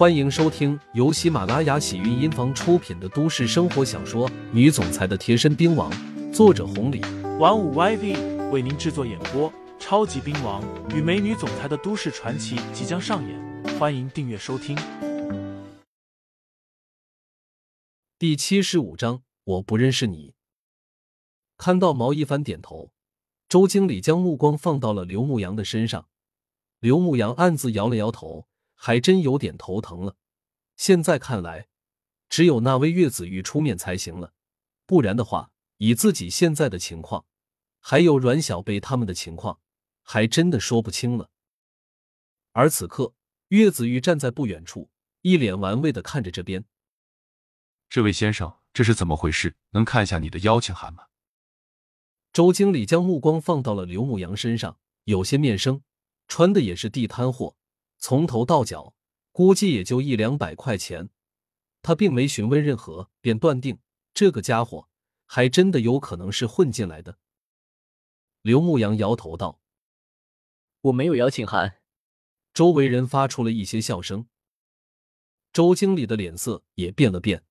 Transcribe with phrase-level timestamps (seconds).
[0.00, 5.92] 欢迎收听由喜马拉雅喜韵音房出品的都市生活小说《女总裁的贴身兵王》，
[6.32, 7.02] 作者红礼，
[7.38, 9.52] 玩五 YV 为您制作演播。
[9.78, 14.74] 超级兵王与美女总裁的都市传奇即将上演，欢迎订阅收听。
[18.18, 20.32] 第七十五章，我不认识你。
[21.58, 22.90] 看到毛一凡点头，
[23.50, 26.06] 周经理将目光放到了刘牧阳的身上。
[26.78, 28.46] 刘牧阳暗自摇了摇头。
[28.82, 30.16] 还真有点头疼了。
[30.74, 31.68] 现在看来，
[32.30, 34.32] 只有那位岳子玉出面才行了，
[34.86, 37.26] 不然的话，以自己现在的情况，
[37.80, 39.60] 还有阮小贝他们的情况，
[40.00, 41.28] 还真的说不清了。
[42.52, 43.12] 而此刻，
[43.48, 44.88] 岳子玉站在不远处，
[45.20, 46.64] 一脸玩味的看着这边。
[47.90, 49.58] 这位先生，这是怎么回事？
[49.72, 51.08] 能看一下你的邀请函吗？
[52.32, 55.82] 周经理将目光放到了刘牧阳身上，有些面生，
[56.26, 57.58] 穿的也是地摊货。
[58.00, 58.94] 从头到脚，
[59.30, 61.10] 估计也就一两百块钱。
[61.82, 63.78] 他并没询问任何，便断定
[64.12, 64.88] 这个家伙
[65.26, 67.18] 还真的有可能是混进来的。
[68.42, 69.60] 刘牧阳摇头道
[70.80, 71.82] ：“我没有邀请函。”
[72.52, 74.26] 周围人发出了一些笑声。
[75.52, 77.44] 周经理的脸色也变了变。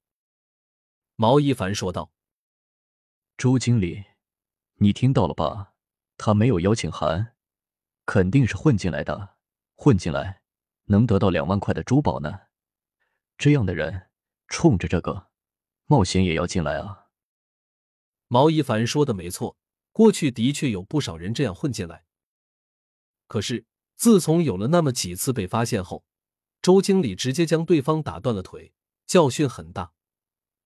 [1.16, 2.12] 毛一凡说道
[3.38, 4.04] ：“周经理，
[4.76, 5.74] 你听到了吧？
[6.18, 7.36] 他没有邀请函，
[8.06, 9.38] 肯定是混进来的。
[9.80, 10.38] 混进来。”
[10.92, 12.40] 能得到两万块的珠宝呢？
[13.38, 14.10] 这样的人
[14.48, 15.28] 冲着这个
[15.86, 17.10] 冒险也要进来啊！
[18.28, 19.56] 毛一凡说的没错，
[19.92, 22.06] 过去的确有不少人这样混进来。
[23.28, 26.04] 可是自从有了那么几次被发现后，
[26.60, 28.74] 周经理直接将对方打断了腿，
[29.06, 29.94] 教训很大。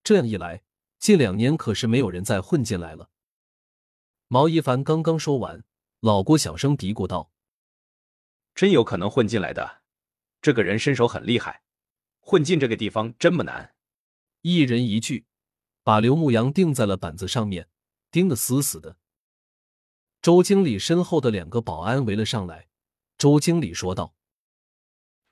[0.02, 0.62] 这样一来，
[0.98, 3.10] 近两年可是没有人再混进来了。
[4.28, 5.62] 毛一凡刚刚说完，
[6.00, 7.30] 老郭小声嘀咕道
[8.54, 9.82] ：“真有可能混进来的。”
[10.40, 11.62] 这个人身手很厉害，
[12.20, 13.74] 混进这个地方真不难。
[14.42, 15.26] 一人一句，
[15.82, 17.68] 把刘牧阳钉在了板子上面，
[18.10, 18.96] 钉得死死的。
[20.20, 22.68] 周经理身后的两个保安围了上来。
[23.16, 24.14] 周经理说道：“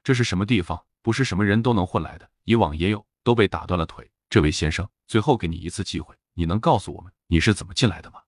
[0.03, 0.87] 这是什么地方？
[1.03, 2.31] 不是什么人都能混来的。
[2.45, 4.11] 以往也有，都被打断了腿。
[4.31, 8.23] 这位先生，最后给你一次机会，你能告诉我们你是怎么进来的吗？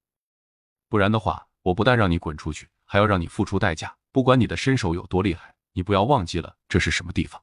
[0.89, 3.97] 不然的话，我不但让你滚出去，还要让你付出代价。
[4.15, 7.43] 不管你的身手有多厉害。”你不要忘记了，这是什么地方？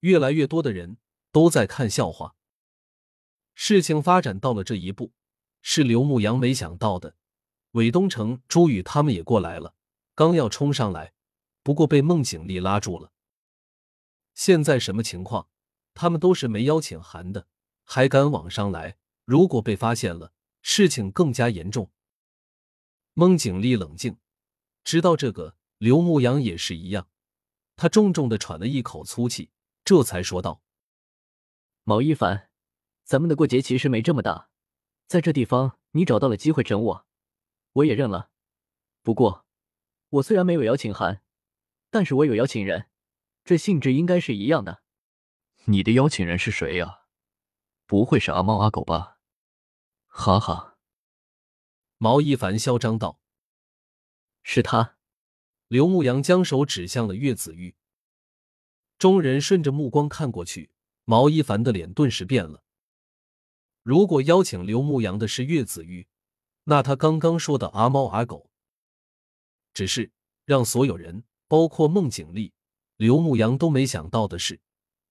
[0.00, 0.98] 越来越多的人
[1.30, 2.34] 都在看笑话。
[3.54, 5.12] 事情发展到了这一步，
[5.62, 7.14] 是刘牧阳没想到的。
[7.70, 9.76] 韦东城、朱宇他们也过来了，
[10.16, 11.12] 刚要冲上来，
[11.62, 13.12] 不过被孟景丽拉住了。
[14.34, 15.48] 现在什么情况？
[15.94, 17.46] 他们都是没邀请函的，
[17.84, 18.96] 还敢往上来？
[19.24, 21.92] 如果被发现了，事情更加严重。
[23.14, 24.18] 孟景丽冷静，
[24.86, 25.56] 知道这个。
[25.78, 27.10] 刘牧阳也是一样，
[27.76, 29.50] 他重重的喘了一口粗气，
[29.84, 30.62] 这才说道
[31.84, 32.48] ：“毛一凡，
[33.04, 34.48] 咱们的过节其实没这么大，
[35.06, 37.06] 在这地方你找到了机会整我，
[37.74, 38.30] 我也认了。
[39.02, 39.44] 不过，
[40.08, 41.20] 我虽然没有邀请函，
[41.90, 42.88] 但是我有邀请人，
[43.44, 44.82] 这性质应该是一样的。
[45.64, 47.00] 你的邀请人是谁呀？
[47.84, 49.18] 不会是阿猫阿狗吧？
[50.06, 50.78] 哈哈。”
[51.98, 53.20] 毛一凡嚣张道
[54.46, 54.96] ：“是他。”
[55.66, 57.74] 刘牧阳将手指向了岳子玉，
[58.98, 60.70] 众人顺着目光看过去，
[61.04, 62.62] 毛一凡的脸顿时变了。
[63.82, 66.06] 如果邀请刘牧阳的是岳子玉，
[66.64, 68.48] 那他刚刚说的阿猫阿狗，
[69.74, 70.12] 只是
[70.44, 72.54] 让所有人，包括孟景丽、
[72.96, 74.60] 刘牧阳都没想到的是，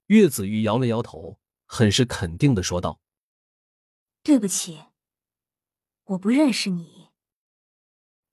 [0.06, 3.02] 岳子玉摇了摇头，很是肯定的说道
[4.24, 4.86] ：“对不起，
[6.06, 7.10] 我不认识你。”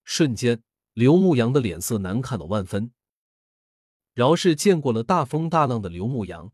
[0.06, 0.62] 瞬间。
[0.94, 2.92] 刘牧阳的脸色难看了万分。
[4.12, 6.52] 饶是见过了大风大浪的刘牧阳，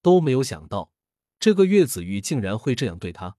[0.00, 0.92] 都没有想到
[1.38, 3.36] 这个岳子玉竟然会这样对他。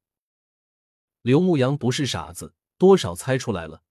[1.23, 3.81] 刘牧阳不是傻子，多少猜出来了，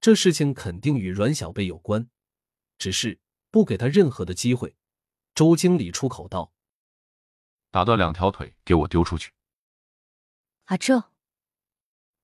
[0.00, 2.10] 这事情肯定与阮小贝有关，
[2.78, 3.20] 只是
[3.52, 4.76] 不给他任何的机会。
[5.36, 6.52] 周经理出口道
[7.70, 9.32] ：“打断两条腿，给我丢出去！”
[10.66, 11.12] 啊，这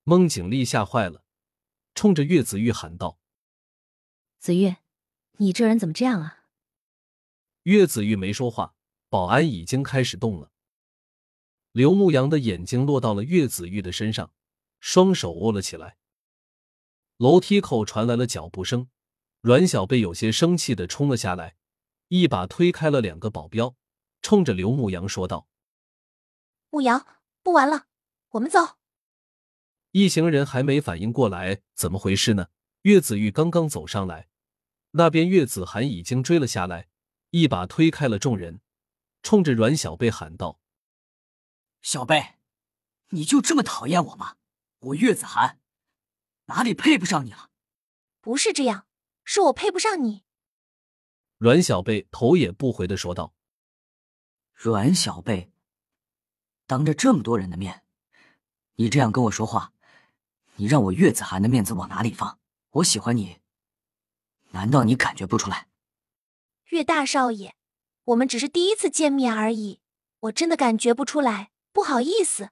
[0.02, 1.22] 孟景丽吓坏了，
[1.94, 3.17] 冲着岳子玉喊道。
[4.38, 4.76] 子玉，
[5.38, 6.44] 你这人怎么这样啊？
[7.64, 8.74] 岳子玉没说话，
[9.08, 10.52] 保安已经开始动了。
[11.72, 14.32] 刘牧阳的眼睛落到了岳子玉的身上，
[14.78, 15.96] 双手握了起来。
[17.16, 18.88] 楼梯口传来了脚步声，
[19.40, 21.56] 阮小贝有些生气的冲了下来，
[22.06, 23.74] 一把推开了两个保镖，
[24.22, 25.48] 冲着刘牧阳说道
[26.70, 27.04] ：“牧阳，
[27.42, 27.86] 不玩了，
[28.30, 28.78] 我们走。”
[29.90, 32.48] 一行人还没反应过来怎么回事呢。
[32.88, 34.28] 岳子玉刚刚走上来，
[34.92, 36.88] 那边岳子涵已经追了下来，
[37.32, 38.62] 一把推开了众人，
[39.22, 40.58] 冲着阮小贝喊道
[41.82, 42.36] ：“小贝，
[43.10, 44.36] 你就这么讨厌我吗？
[44.78, 45.60] 我岳子涵
[46.46, 47.50] 哪里配不上你了？
[48.22, 48.86] 不是这样，
[49.22, 50.24] 是我配不上你。”
[51.36, 53.34] 阮小贝头也不回的说道
[54.56, 55.52] ：“阮小贝，
[56.66, 57.82] 当着这么多人的面，
[58.76, 59.74] 你这样跟我说话，
[60.56, 62.37] 你让我岳子涵的面子往哪里放？
[62.70, 63.40] 我喜欢你，
[64.50, 65.68] 难道你感觉不出来？”
[66.70, 67.54] 岳大少爷，
[68.04, 69.80] 我们只是第一次见面而已，
[70.20, 72.50] 我真的感觉不出来，不好意思。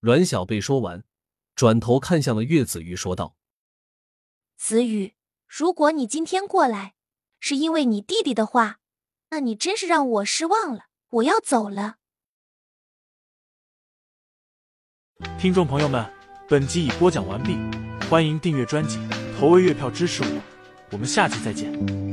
[0.00, 1.04] 阮小贝说完，
[1.54, 3.36] 转头看向了岳子瑜，说道
[4.56, 5.14] ：“子宇，
[5.46, 6.94] 如果你今天过来……”
[7.44, 8.78] 是因为你弟弟的话，
[9.30, 10.86] 那你真是让我失望了。
[11.08, 11.96] 我要走了。
[15.40, 16.08] 听众朋友们，
[16.48, 17.56] 本集已播讲完毕，
[18.12, 18.98] 欢迎订阅专辑，
[19.40, 20.28] 投喂月票支持我，
[20.90, 22.11] 我们下期再见。